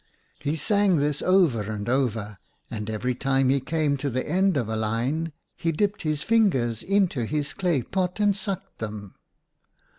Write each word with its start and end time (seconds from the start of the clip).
"He 0.49 0.55
sang 0.55 0.97
this 0.97 1.21
over 1.21 1.61
and 1.71 1.87
over, 1.87 2.39
and 2.71 2.89
every 2.89 3.13
time 3.13 3.49
he 3.49 3.59
came 3.59 3.97
to 3.97 4.09
the 4.09 4.27
end 4.27 4.57
of 4.57 4.67
a 4.67 4.75
line, 4.75 5.31
he 5.55 5.71
dipped 5.71 6.01
his 6.01 6.23
fingers 6.23 6.81
into 6.81 7.25
his 7.25 7.53
clay 7.53 7.83
pot 7.83 8.19
and 8.19 8.35
sucked 8.35 8.79
them. 8.79 9.13